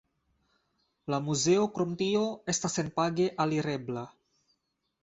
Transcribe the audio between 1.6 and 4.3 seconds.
krom tio estas senpage alirebla.